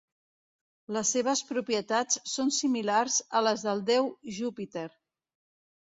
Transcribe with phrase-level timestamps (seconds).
[0.95, 4.87] Les seves propietats són similars a les del déu Júpiter.